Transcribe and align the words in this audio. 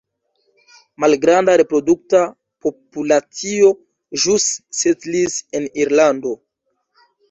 Malgranda 1.03 1.55
reprodukta 1.61 2.23
populacio 2.67 3.71
ĵus 4.27 4.51
setlis 4.83 5.41
en 5.63 5.73
Irlando. 5.87 6.39